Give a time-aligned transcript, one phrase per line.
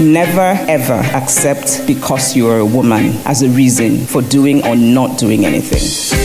[0.00, 5.44] Never ever accept because you're a woman as a reason for doing or not doing
[5.44, 6.16] anything.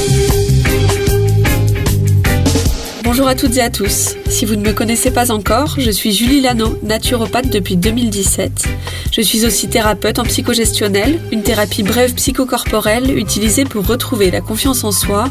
[3.04, 4.16] Bonjour à toutes et à tous.
[4.30, 8.64] Si vous ne me connaissez pas encore, je suis Julie Lano, naturopathe depuis 2017.
[9.12, 14.86] Je suis aussi thérapeute en psychogestionnel, une thérapie brève psychocorporelle utilisée pour retrouver la confiance
[14.86, 15.26] en soi,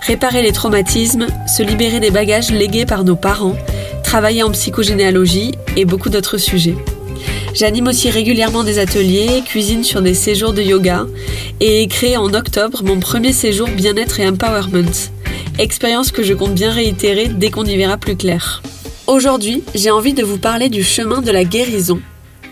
[0.00, 3.56] réparer les traumatismes, se libérer des bagages légués par nos parents,
[4.02, 6.76] travailler en psychogénéalogie et beaucoup d'autres sujets.
[7.52, 11.06] J'anime aussi régulièrement des ateliers, cuisine sur des séjours de yoga
[11.58, 15.10] et ai créé en octobre mon premier séjour bien-être et empowerment.
[15.58, 18.62] Expérience que je compte bien réitérer dès qu'on y verra plus clair.
[19.08, 22.00] Aujourd'hui, j'ai envie de vous parler du chemin de la guérison.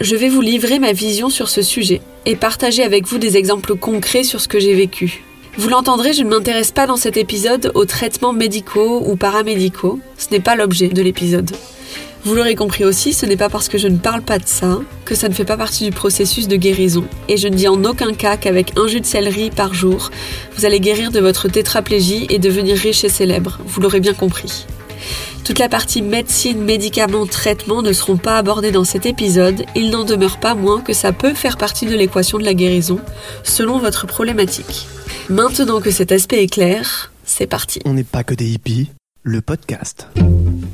[0.00, 3.77] Je vais vous livrer ma vision sur ce sujet et partager avec vous des exemples
[3.77, 5.22] concrets sur ce que j'ai vécu.
[5.56, 10.28] Vous l'entendrez, je ne m'intéresse pas dans cet épisode aux traitements médicaux ou paramédicaux, ce
[10.30, 11.50] n'est pas l'objet de l'épisode.
[12.28, 14.80] Vous l'aurez compris aussi, ce n'est pas parce que je ne parle pas de ça
[15.06, 17.06] que ça ne fait pas partie du processus de guérison.
[17.26, 20.10] Et je ne dis en aucun cas qu'avec un jus de céleri par jour,
[20.54, 23.58] vous allez guérir de votre tétraplégie et devenir riche et célèbre.
[23.64, 24.66] Vous l'aurez bien compris.
[25.42, 30.04] Toute la partie médecine, médicaments, traitements ne seront pas abordés dans cet épisode, il n'en
[30.04, 33.00] demeure pas moins que ça peut faire partie de l'équation de la guérison,
[33.42, 34.86] selon votre problématique.
[35.30, 37.80] Maintenant que cet aspect est clair, c'est parti.
[37.86, 38.90] On n'est pas que des hippies.
[39.30, 40.06] Le podcast.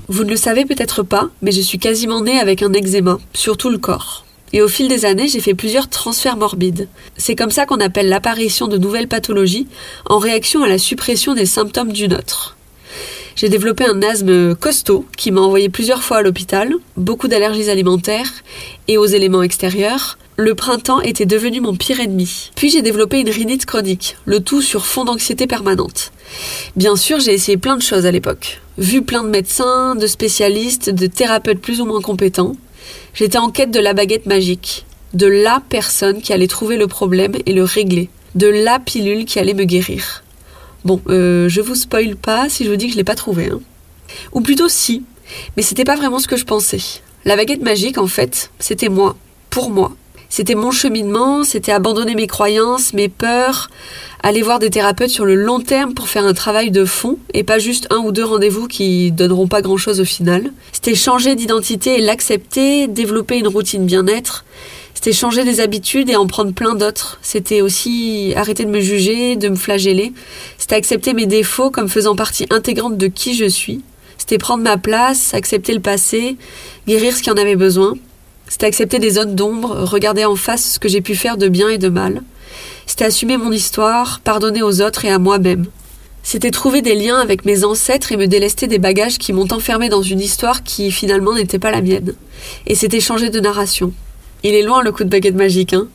[0.06, 3.56] Vous ne le savez peut-être pas, mais je suis quasiment née avec un eczéma, sur
[3.56, 4.24] tout le corps.
[4.52, 6.86] Et au fil des années, j'ai fait plusieurs transferts morbides.
[7.16, 9.66] C'est comme ça qu'on appelle l'apparition de nouvelles pathologies
[10.08, 12.56] en réaction à la suppression des symptômes d'une autre.
[13.34, 18.30] J'ai développé un asthme costaud qui m'a envoyé plusieurs fois à l'hôpital, beaucoup d'allergies alimentaires
[18.86, 20.16] et aux éléments extérieurs.
[20.36, 22.52] Le printemps était devenu mon pire ennemi.
[22.54, 26.12] Puis j'ai développé une rhinite chronique, le tout sur fond d'anxiété permanente.
[26.76, 28.60] Bien sûr, j'ai essayé plein de choses à l'époque.
[28.78, 32.56] Vu plein de médecins, de spécialistes, de thérapeutes plus ou moins compétents.
[33.14, 37.34] J'étais en quête de la baguette magique, de la personne qui allait trouver le problème
[37.46, 40.24] et le régler, de la pilule qui allait me guérir.
[40.84, 43.48] Bon, euh, je vous spoil pas si je vous dis que je l'ai pas trouvé.
[43.50, 43.60] Hein.
[44.32, 45.02] Ou plutôt si,
[45.56, 46.80] mais c'était pas vraiment ce que je pensais.
[47.24, 49.16] La baguette magique, en fait, c'était moi,
[49.48, 49.92] pour moi.
[50.36, 53.70] C'était mon cheminement, c'était abandonner mes croyances, mes peurs,
[54.20, 57.44] aller voir des thérapeutes sur le long terme pour faire un travail de fond et
[57.44, 60.50] pas juste un ou deux rendez-vous qui donneront pas grand chose au final.
[60.72, 64.44] C'était changer d'identité et l'accepter, développer une routine bien-être.
[64.92, 67.20] C'était changer des habitudes et en prendre plein d'autres.
[67.22, 70.12] C'était aussi arrêter de me juger, de me flageller.
[70.58, 73.82] C'était accepter mes défauts comme faisant partie intégrante de qui je suis.
[74.18, 76.36] C'était prendre ma place, accepter le passé,
[76.88, 77.94] guérir ce qui en avait besoin.
[78.48, 81.68] C'était accepter des zones d'ombre, regarder en face ce que j'ai pu faire de bien
[81.68, 82.22] et de mal.
[82.86, 85.66] C'était assumer mon histoire, pardonner aux autres et à moi-même.
[86.22, 89.88] C'était trouver des liens avec mes ancêtres et me délester des bagages qui m'ont enfermé
[89.88, 92.14] dans une histoire qui finalement n'était pas la mienne.
[92.66, 93.92] Et c'était changer de narration.
[94.42, 95.88] Il est loin le coup de baguette magique, hein.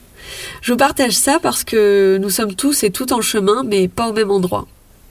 [0.62, 4.14] Je partage ça parce que nous sommes tous et toutes en chemin, mais pas au
[4.14, 4.68] même endroit.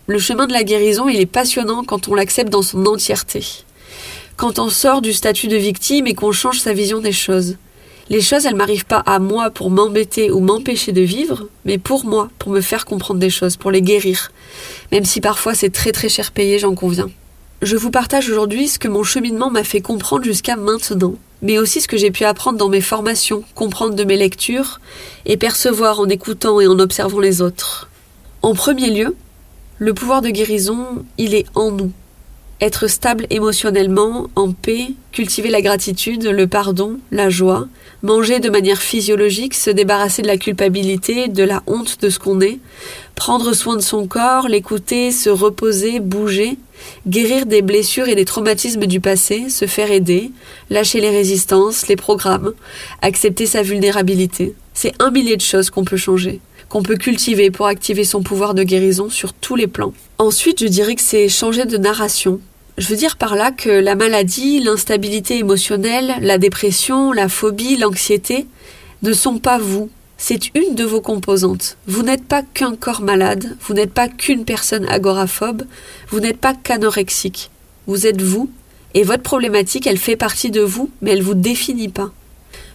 [0.07, 3.45] Le chemin de la guérison, il est passionnant quand on l'accepte dans son entièreté
[4.39, 7.57] quand on sort du statut de victime et qu'on change sa vision des choses.
[8.09, 12.07] Les choses, elles m'arrivent pas à moi pour m'embêter ou m'empêcher de vivre, mais pour
[12.07, 14.31] moi, pour me faire comprendre des choses, pour les guérir.
[14.93, 17.11] Même si parfois c'est très très cher payé, j'en conviens.
[17.63, 21.81] Je vous partage aujourd'hui ce que mon cheminement m'a fait comprendre jusqu'à maintenant, mais aussi
[21.81, 24.81] ce que j'ai pu apprendre dans mes formations, comprendre de mes lectures
[25.27, 27.91] et percevoir en écoutant et en observant les autres.
[28.43, 29.17] En premier lieu,
[29.79, 31.91] le pouvoir de guérison, il est en nous
[32.61, 37.69] être stable émotionnellement, en paix, cultiver la gratitude, le pardon, la joie,
[38.03, 42.41] manger de manière physiologique, se débarrasser de la culpabilité, de la honte de ce qu'on
[42.41, 42.59] est,
[43.15, 46.59] prendre soin de son corps, l'écouter, se reposer, bouger,
[47.07, 50.33] guérir des blessures et des traumatismes du passé, se faire aider,
[50.71, 52.53] lâcher les résistances, les programmes,
[53.03, 54.55] accepter sa vulnérabilité.
[54.75, 58.55] C'est un millier de choses qu'on peut changer qu'on peut cultiver pour activer son pouvoir
[58.55, 59.95] de guérison sur tous les plans.
[60.19, 62.41] Ensuite, je dirais que c'est changer de narration.
[62.79, 68.47] Je veux dire par là que la maladie, l'instabilité émotionnelle, la dépression, la phobie, l'anxiété
[69.03, 69.91] ne sont pas vous.
[70.17, 71.77] C'est une de vos composantes.
[71.89, 75.65] Vous n'êtes pas qu'un corps malade, vous n'êtes pas qu'une personne agoraphobe,
[76.11, 77.51] vous n'êtes pas qu'anorexique.
[77.89, 78.49] Vous êtes vous,
[78.95, 82.13] et votre problématique, elle fait partie de vous, mais elle vous définit pas.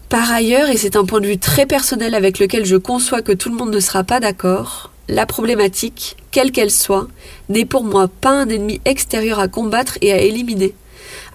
[0.09, 3.31] Par ailleurs, et c'est un point de vue très personnel avec lequel je conçois que
[3.31, 7.07] tout le monde ne sera pas d'accord, la problématique, quelle qu'elle soit,
[7.50, 10.73] n'est pour moi pas un ennemi extérieur à combattre et à éliminer.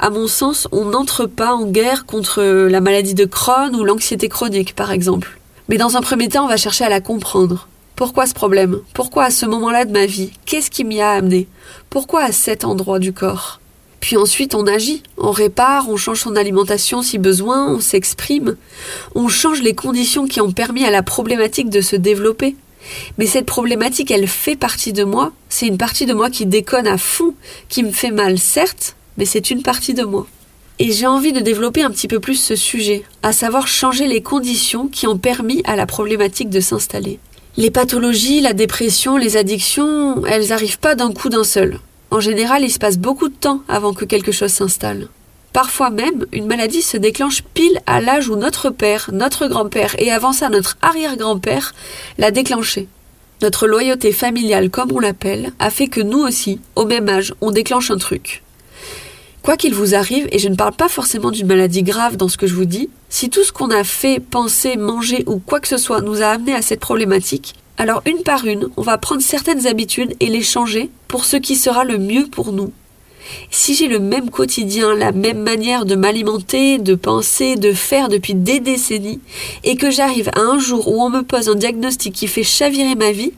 [0.00, 4.28] À mon sens, on n'entre pas en guerre contre la maladie de Crohn ou l'anxiété
[4.28, 5.38] chronique, par exemple.
[5.68, 7.68] Mais dans un premier temps, on va chercher à la comprendre.
[7.96, 8.78] Pourquoi ce problème?
[8.94, 11.48] Pourquoi à ce moment-là de ma vie Qu'est-ce qui m'y a amené?
[11.90, 13.60] Pourquoi à cet endroit du corps?
[14.00, 18.56] Puis ensuite, on agit, on répare, on change son alimentation si besoin, on s'exprime,
[19.16, 22.54] on change les conditions qui ont permis à la problématique de se développer.
[23.19, 26.87] Mais cette problématique, elle fait partie de moi, c'est une partie de moi qui déconne
[26.87, 27.35] à fond,
[27.69, 30.26] qui me fait mal, certes, mais c'est une partie de moi.
[30.79, 34.23] Et j'ai envie de développer un petit peu plus ce sujet, à savoir changer les
[34.23, 37.19] conditions qui ont permis à la problématique de s'installer.
[37.56, 41.81] Les pathologies, la dépression, les addictions, elles n'arrivent pas d'un coup d'un seul.
[42.12, 45.08] En général, il se passe beaucoup de temps avant que quelque chose s'installe.
[45.52, 50.12] Parfois même, une maladie se déclenche pile à l'âge où notre père, notre grand-père et
[50.12, 51.74] avant ça notre arrière-grand-père
[52.18, 52.88] l'a déclenché.
[53.40, 57.50] Notre loyauté familiale, comme on l'appelle, a fait que nous aussi, au même âge, on
[57.50, 58.42] déclenche un truc.
[59.42, 62.36] Quoi qu'il vous arrive, et je ne parle pas forcément d'une maladie grave dans ce
[62.36, 65.68] que je vous dis, si tout ce qu'on a fait, pensé, mangé ou quoi que
[65.68, 69.22] ce soit nous a amené à cette problématique, alors une par une, on va prendre
[69.22, 72.72] certaines habitudes et les changer pour ce qui sera le mieux pour nous.
[73.50, 78.34] Si j'ai le même quotidien, la même manière de m'alimenter, de penser, de faire depuis
[78.34, 79.20] des décennies,
[79.64, 82.94] et que j'arrive à un jour où on me pose un diagnostic qui fait chavirer
[82.94, 83.32] ma vie,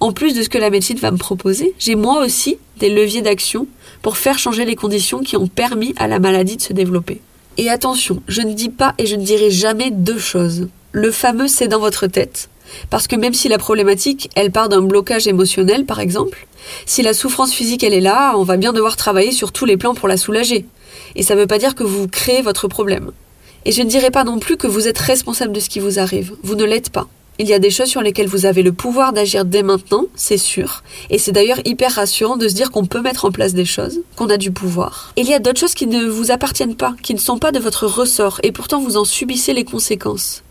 [0.00, 3.22] en plus de ce que la médecine va me proposer, j'ai moi aussi des leviers
[3.22, 3.66] d'action
[4.02, 7.20] pour faire changer les conditions qui ont permis à la maladie de se développer.
[7.56, 10.68] Et attention, je ne dis pas et je ne dirai jamais deux choses.
[10.92, 12.48] Le fameux c'est dans votre tête,
[12.90, 16.46] parce que même si la problématique, elle part d'un blocage émotionnel par exemple,
[16.86, 19.76] si la souffrance physique elle est là, on va bien devoir travailler sur tous les
[19.76, 20.66] plans pour la soulager.
[21.16, 23.10] Et ça ne veut pas dire que vous créez votre problème.
[23.64, 25.98] Et je ne dirai pas non plus que vous êtes responsable de ce qui vous
[25.98, 26.34] arrive.
[26.42, 27.08] Vous ne l'êtes pas.
[27.40, 30.38] Il y a des choses sur lesquelles vous avez le pouvoir d'agir dès maintenant, c'est
[30.38, 30.82] sûr.
[31.08, 34.00] Et c'est d'ailleurs hyper rassurant de se dire qu'on peut mettre en place des choses,
[34.16, 35.12] qu'on a du pouvoir.
[35.16, 37.60] Il y a d'autres choses qui ne vous appartiennent pas, qui ne sont pas de
[37.60, 40.42] votre ressort, et pourtant vous en subissez les conséquences.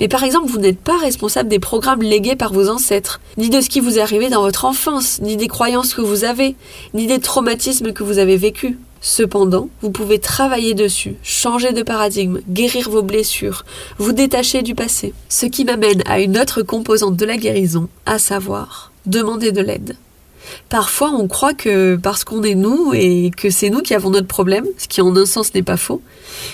[0.00, 3.60] Mais par exemple, vous n'êtes pas responsable des programmes légués par vos ancêtres, ni de
[3.60, 6.56] ce qui vous est arrivé dans votre enfance, ni des croyances que vous avez,
[6.92, 8.76] ni des traumatismes que vous avez vécus.
[9.00, 13.66] Cependant, vous pouvez travailler dessus, changer de paradigme, guérir vos blessures,
[13.98, 15.12] vous détacher du passé.
[15.28, 19.96] Ce qui m'amène à une autre composante de la guérison, à savoir demander de l'aide.
[20.68, 24.26] Parfois, on croit que parce qu'on est nous et que c'est nous qui avons notre
[24.26, 26.02] problème, ce qui en un sens n'est pas faux,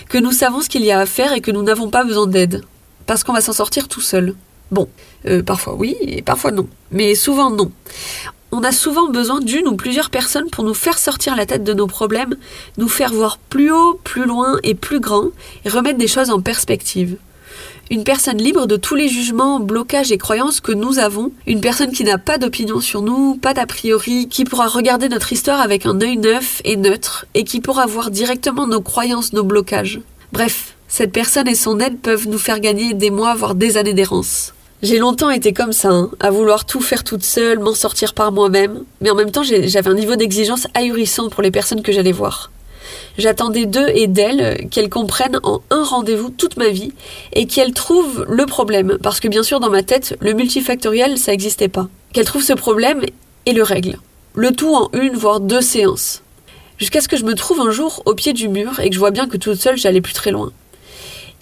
[0.09, 2.27] que nous savons ce qu'il y a à faire et que nous n'avons pas besoin
[2.27, 2.63] d'aide,
[3.11, 4.37] parce qu'on va s'en sortir tout seul.
[4.71, 4.89] Bon,
[5.27, 7.73] euh, parfois oui et parfois non, mais souvent non
[8.53, 11.73] on a souvent besoin d'une ou plusieurs personnes pour nous faire sortir la tête de
[11.73, 12.37] nos problèmes,
[12.79, 15.31] nous faire voir plus haut, plus loin et plus grand,
[15.65, 17.17] et remettre des choses en perspective.
[17.91, 21.91] Une personne libre de tous les jugements, blocages et croyances que nous avons, une personne
[21.91, 25.85] qui n'a pas d'opinion sur nous, pas d'a priori, qui pourra regarder notre histoire avec
[25.85, 30.01] un œil neuf et neutre, et qui pourra voir directement nos croyances, nos blocages.
[30.33, 33.95] Bref, cette personne et son aide peuvent nous faire gagner des mois, voire des années
[33.95, 34.53] d'errance.
[34.83, 38.33] J'ai longtemps été comme ça, hein, à vouloir tout faire toute seule, m'en sortir par
[38.33, 42.13] moi-même, mais en même temps j'avais un niveau d'exigence ahurissant pour les personnes que j'allais
[42.13, 42.51] voir.
[43.19, 46.93] J'attendais d'eux et d'elles qu'elles comprennent en un rendez-vous toute ma vie
[47.35, 51.31] et qu'elles trouvent le problème, parce que bien sûr dans ma tête, le multifactoriel ça
[51.31, 51.89] n'existait pas.
[52.13, 53.03] Qu'elles trouvent ce problème
[53.47, 54.01] et le règlent.
[54.35, 56.23] Le tout en une voire deux séances.
[56.79, 58.99] Jusqu'à ce que je me trouve un jour au pied du mur et que je
[58.99, 60.51] vois bien que toute seule j'allais plus très loin.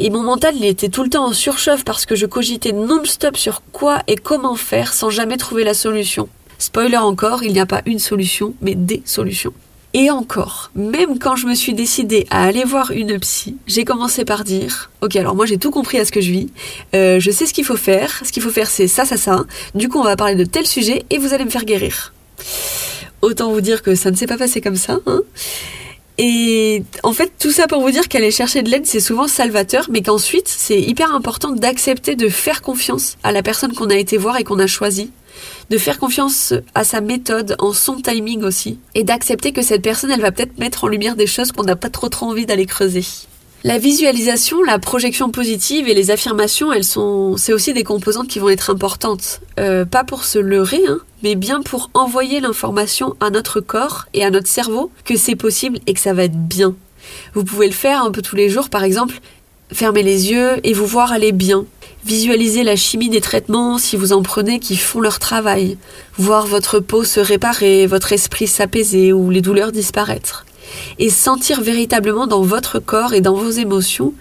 [0.00, 3.36] Et mon mental, il était tout le temps en surchauffe parce que je cogitais non-stop
[3.36, 6.28] sur quoi et comment faire sans jamais trouver la solution.
[6.58, 9.52] Spoiler encore, il n'y a pas une solution, mais des solutions.
[9.94, 14.24] Et encore, même quand je me suis décidée à aller voir une psy, j'ai commencé
[14.24, 16.50] par dire Ok, alors moi j'ai tout compris à ce que je vis,
[16.94, 19.44] euh, je sais ce qu'il faut faire, ce qu'il faut faire c'est ça, ça, ça,
[19.74, 22.12] du coup on va parler de tel sujet et vous allez me faire guérir.
[23.22, 25.22] Autant vous dire que ça ne s'est pas passé comme ça, hein.
[26.18, 29.86] Et en fait, tout ça pour vous dire qu'aller chercher de l'aide, c'est souvent salvateur,
[29.88, 34.16] mais qu'ensuite, c'est hyper important d'accepter de faire confiance à la personne qu'on a été
[34.16, 35.12] voir et qu'on a choisi,
[35.70, 40.10] de faire confiance à sa méthode, en son timing aussi, et d'accepter que cette personne,
[40.10, 42.66] elle va peut-être mettre en lumière des choses qu'on n'a pas trop trop envie d'aller
[42.66, 43.04] creuser.
[43.64, 48.38] La visualisation, la projection positive et les affirmations, elles sont, c'est aussi des composantes qui
[48.38, 49.40] vont être importantes.
[49.58, 54.24] Euh, pas pour se leurrer, hein, mais bien pour envoyer l'information à notre corps et
[54.24, 56.76] à notre cerveau que c'est possible et que ça va être bien.
[57.34, 59.18] Vous pouvez le faire un peu tous les jours, par exemple,
[59.72, 61.64] fermer les yeux et vous voir aller bien.
[62.04, 65.78] Visualiser la chimie des traitements si vous en prenez qui font leur travail.
[66.16, 70.44] Voir votre peau se réparer, votre esprit s'apaiser ou les douleurs disparaître
[70.98, 74.14] et sentir véritablement dans votre corps et dans vos émotions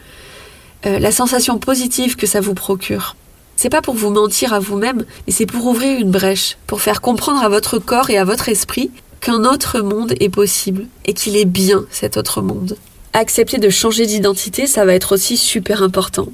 [0.85, 3.15] euh, la sensation positive que ça vous procure.
[3.55, 7.01] C'est pas pour vous mentir à vous-même, mais c'est pour ouvrir une brèche, pour faire
[7.01, 11.35] comprendre à votre corps et à votre esprit qu'un autre monde est possible et qu'il
[11.35, 12.77] est bien cet autre monde.
[13.13, 16.27] Accepter de changer d'identité, ça va être aussi super important.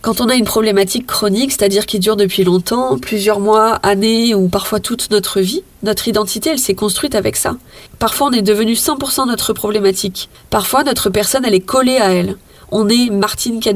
[0.00, 4.48] Quand on a une problématique chronique, c'est-à-dire qui dure depuis longtemps, plusieurs mois, années ou
[4.48, 7.56] parfois toute notre vie, notre identité, elle s'est construite avec ça.
[7.98, 10.28] Parfois, on est devenu 100% notre problématique.
[10.50, 12.36] Parfois, notre personne, elle est collée à elle.
[12.70, 13.68] On est Martine qui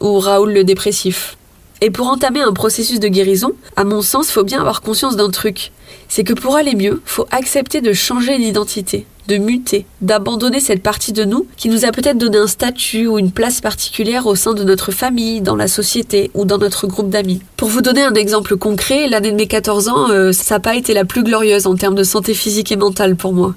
[0.00, 1.36] ou Raoul le dépressif.
[1.82, 5.30] Et pour entamer un processus de guérison, à mon sens, faut bien avoir conscience d'un
[5.30, 5.72] truc.
[6.08, 11.12] C'est que pour aller mieux, faut accepter de changer d'identité de muter, d'abandonner cette partie
[11.12, 14.54] de nous qui nous a peut-être donné un statut ou une place particulière au sein
[14.54, 17.40] de notre famille, dans la société ou dans notre groupe d'amis.
[17.56, 20.76] Pour vous donner un exemple concret, l'année de mes 14 ans, euh, ça n'a pas
[20.76, 23.54] été la plus glorieuse en termes de santé physique et mentale pour moi.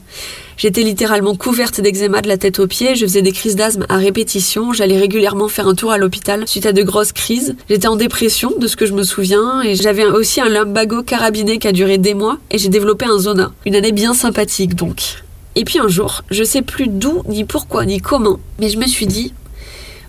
[0.59, 3.95] J'étais littéralement couverte d'eczéma de la tête aux pieds, je faisais des crises d'asthme à
[3.95, 7.55] répétition, j'allais régulièrement faire un tour à l'hôpital suite à de grosses crises.
[7.69, 11.59] J'étais en dépression, de ce que je me souviens, et j'avais aussi un lumbago carabiné
[11.59, 12.13] qui a duré des
[12.51, 13.51] et j'ai développé un zona.
[13.65, 15.23] Une année bien sympathique donc.
[15.55, 18.85] Et puis un jour, je sais plus d'où, ni pourquoi, ni comment, mais je me
[18.85, 19.33] suis dit,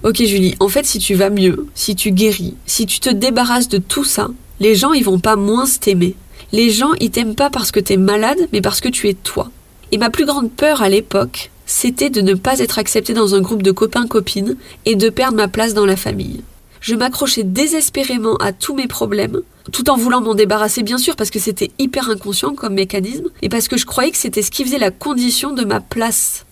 [0.02, 3.69] ok Julie, en fait si tu vas mieux, si tu guéris, si tu te débarrasses
[3.69, 4.29] de tout ça,
[4.61, 6.14] les gens ils vont pas moins t'aimer.
[6.52, 9.50] Les gens ils t'aiment pas parce que t'es malade, mais parce que tu es toi.
[9.93, 13.40] Et ma plus grande peur à l'époque, c'était de ne pas être acceptée dans un
[13.40, 16.43] groupe de copains-copines et de perdre ma place dans la famille.
[16.81, 21.30] Je m'accrochais désespérément à tous mes problèmes, tout en voulant m'en débarrasser bien sûr parce
[21.30, 24.64] que c'était hyper inconscient comme mécanisme, et parce que je croyais que c'était ce qui
[24.64, 26.44] faisait la condition de ma place.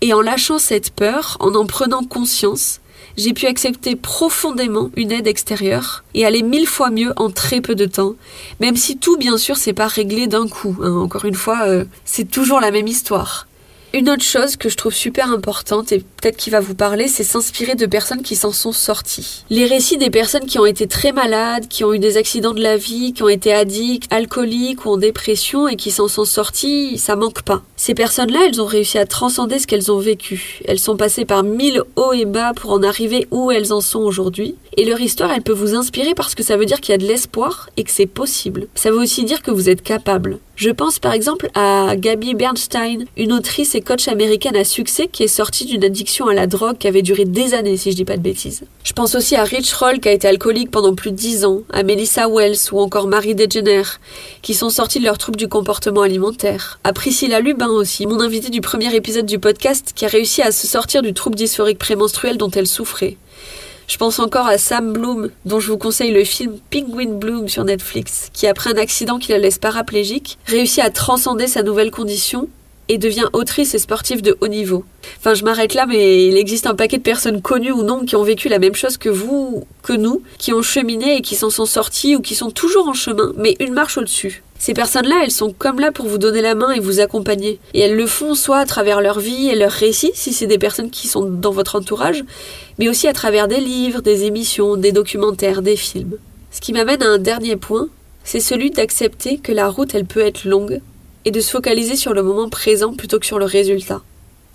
[0.00, 2.80] Et en lâchant cette peur, en en prenant conscience,
[3.16, 7.74] j'ai pu accepter profondément une aide extérieure et aller mille fois mieux en très peu
[7.74, 8.14] de temps,
[8.60, 10.76] même si tout bien sûr c'est pas réglé d'un coup.
[10.82, 10.92] Hein.
[10.96, 13.46] Encore une fois, euh, c'est toujours la même histoire.
[13.94, 17.22] Une autre chose que je trouve super importante et peut-être qui va vous parler, c'est
[17.22, 19.44] s'inspirer de personnes qui s'en sont sorties.
[19.48, 22.60] Les récits des personnes qui ont été très malades, qui ont eu des accidents de
[22.60, 26.98] la vie, qui ont été addicts, alcooliques ou en dépression et qui s'en sont sorties,
[26.98, 27.62] ça manque pas.
[27.76, 30.62] Ces personnes-là, elles ont réussi à transcender ce qu'elles ont vécu.
[30.64, 34.00] Elles sont passées par mille hauts et bas pour en arriver où elles en sont
[34.00, 34.56] aujourd'hui.
[34.76, 36.98] Et leur histoire, elle peut vous inspirer parce que ça veut dire qu'il y a
[36.98, 38.66] de l'espoir et que c'est possible.
[38.74, 40.40] Ça veut aussi dire que vous êtes capable.
[40.56, 45.22] Je pense par exemple à Gabby Bernstein, une autrice et coach américaine à succès qui
[45.22, 48.04] est sortie d'une addiction à la drogue qui avait duré des années si je dis
[48.04, 48.62] pas de bêtises.
[48.84, 51.60] Je pense aussi à Rich Roll qui a été alcoolique pendant plus de 10 ans,
[51.72, 53.82] à Melissa Wells ou encore Marie Degener
[54.42, 58.50] qui sont sortis de leur trouble du comportement alimentaire, à Priscilla Lubin aussi, mon invitée
[58.50, 62.38] du premier épisode du podcast qui a réussi à se sortir du trouble dysphorique prémenstruel
[62.38, 63.16] dont elle souffrait.
[63.88, 67.64] Je pense encore à Sam Bloom, dont je vous conseille le film Penguin Bloom sur
[67.64, 72.48] Netflix, qui après un accident qui la laisse paraplégique, réussit à transcender sa nouvelle condition
[72.88, 74.84] et devient autrice et sportive de haut niveau.
[75.18, 78.16] Enfin, je m'arrête là, mais il existe un paquet de personnes connues ou non qui
[78.16, 81.50] ont vécu la même chose que vous, que nous, qui ont cheminé et qui s'en
[81.50, 84.42] sont sortis ou qui sont toujours en chemin, mais une marche au-dessus.
[84.58, 87.58] Ces personnes-là, elles sont comme là pour vous donner la main et vous accompagner.
[87.74, 90.58] Et elles le font soit à travers leur vie et leurs récits, si c'est des
[90.58, 92.24] personnes qui sont dans votre entourage,
[92.78, 96.16] mais aussi à travers des livres, des émissions, des documentaires, des films.
[96.50, 97.88] Ce qui m'amène à un dernier point,
[98.24, 100.80] c'est celui d'accepter que la route, elle peut être longue,
[101.26, 104.00] et de se focaliser sur le moment présent plutôt que sur le résultat.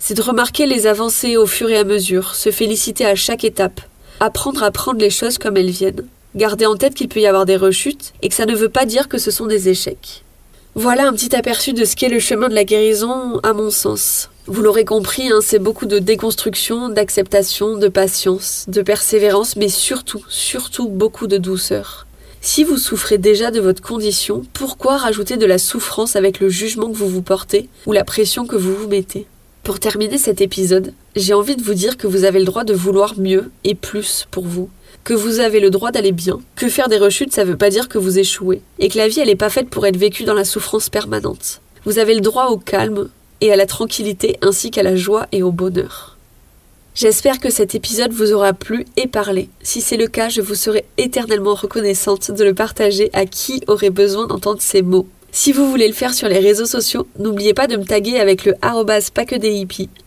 [0.00, 3.80] C'est de remarquer les avancées au fur et à mesure, se féliciter à chaque étape,
[4.18, 6.08] apprendre à prendre les choses comme elles viennent.
[6.34, 8.86] Gardez en tête qu'il peut y avoir des rechutes et que ça ne veut pas
[8.86, 10.24] dire que ce sont des échecs.
[10.74, 14.30] Voilà un petit aperçu de ce qu'est le chemin de la guérison à mon sens.
[14.46, 20.24] Vous l'aurez compris, hein, c'est beaucoup de déconstruction, d'acceptation, de patience, de persévérance, mais surtout,
[20.28, 22.06] surtout beaucoup de douceur.
[22.44, 26.90] Si vous souffrez déjà de votre condition, pourquoi rajouter de la souffrance avec le jugement
[26.90, 29.28] que vous vous portez ou la pression que vous vous mettez?
[29.62, 32.74] Pour terminer cet épisode, j'ai envie de vous dire que vous avez le droit de
[32.74, 34.68] vouloir mieux et plus pour vous
[35.04, 37.88] que vous avez le droit d'aller bien, que faire des rechutes ça veut pas dire
[37.88, 40.34] que vous échouez, et que la vie elle est pas faite pour être vécue dans
[40.34, 41.60] la souffrance permanente.
[41.84, 43.08] Vous avez le droit au calme
[43.40, 46.11] et à la tranquillité ainsi qu'à la joie et au bonheur.
[46.94, 49.48] J'espère que cet épisode vous aura plu et parlé.
[49.62, 53.88] Si c'est le cas, je vous serai éternellement reconnaissante de le partager à qui aurait
[53.88, 55.06] besoin d'entendre ces mots.
[55.34, 58.44] Si vous voulez le faire sur les réseaux sociaux, n'oubliez pas de me taguer avec
[58.44, 59.10] le arrobas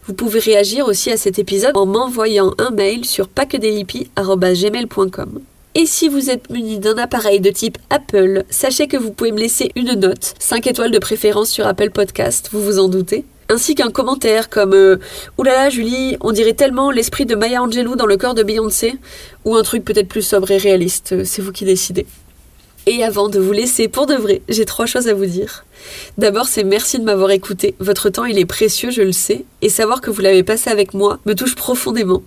[0.06, 5.40] Vous pouvez réagir aussi à cet épisode en m'envoyant un mail sur gmail.com.
[5.74, 9.40] Et si vous êtes muni d'un appareil de type Apple, sachez que vous pouvez me
[9.40, 13.76] laisser une note, 5 étoiles de préférence sur Apple Podcast, vous vous en doutez ainsi
[13.76, 14.98] qu'un commentaire comme euh,
[15.38, 18.96] Oulala Julie, on dirait tellement l'esprit de Maya Angelou dans le corps de Beyoncé,
[19.44, 22.06] ou un truc peut-être plus sobre et réaliste, c'est vous qui décidez.
[22.88, 25.66] Et avant de vous laisser pour de vrai, j'ai trois choses à vous dire.
[26.20, 27.74] D'abord, c'est merci de m'avoir écouté.
[27.80, 30.94] Votre temps, il est précieux, je le sais, et savoir que vous l'avez passé avec
[30.94, 32.22] moi me touche profondément.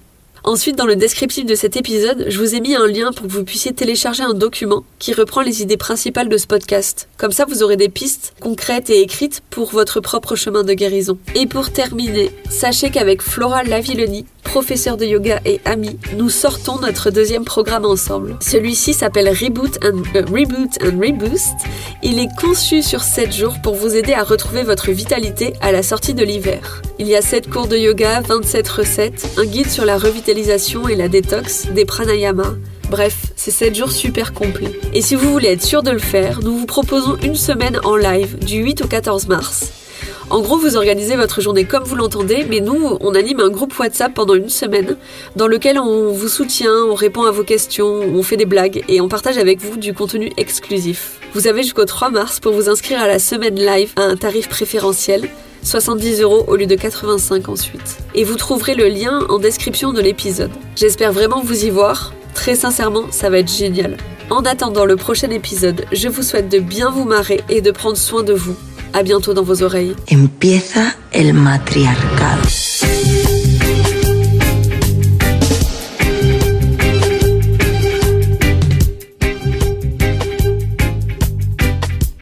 [0.45, 3.33] Ensuite, dans le descriptif de cet épisode, je vous ai mis un lien pour que
[3.33, 7.09] vous puissiez télécharger un document qui reprend les idées principales de ce podcast.
[7.17, 11.19] Comme ça, vous aurez des pistes concrètes et écrites pour votre propre chemin de guérison.
[11.35, 17.11] Et pour terminer, sachez qu'avec Flora Lavilloni, professeur de yoga et amie, nous sortons notre
[17.11, 18.39] deuxième programme ensemble.
[18.41, 21.55] Celui-ci s'appelle Reboot and, euh, Reboot and Reboost.
[22.03, 25.83] Il est conçu sur 7 jours pour vous aider à retrouver votre vitalité à la
[25.83, 26.81] sortie de l'hiver.
[26.99, 30.97] Il y a 7 cours de yoga, 27 recettes, un guide sur la revitalisation et
[30.97, 32.55] la détox, des pranayamas,
[32.91, 34.73] Bref, c'est 7 jours super complets.
[34.95, 37.97] Et si vous voulez être sûr de le faire, nous vous proposons une semaine en
[37.97, 39.88] live du 8 au 14 mars.
[40.31, 43.79] En gros, vous organisez votre journée comme vous l'entendez, mais nous, on anime un groupe
[43.79, 44.97] WhatsApp pendant une semaine
[45.37, 49.01] dans lequel on vous soutient, on répond à vos questions, on fait des blagues et
[49.01, 51.19] on partage avec vous du contenu exclusif.
[51.33, 54.51] Vous avez jusqu'au 3 mars pour vous inscrire à la semaine live à un tarif
[54.51, 55.31] préférentiel.
[55.63, 57.97] 70 euros au lieu de 85 ensuite.
[58.15, 60.53] Et vous trouverez le lien en description de l'épisode.
[60.77, 62.13] J'espère vraiment vous y voir.
[62.35, 63.97] Très sincèrement, ça va être génial.
[64.29, 67.97] En attendant le prochain épisode, je vous souhaite de bien vous marrer et de prendre
[67.97, 68.57] soin de vous.
[68.93, 69.95] À bientôt dans vos oreilles.
[70.09, 72.43] Empieza el matriarcado.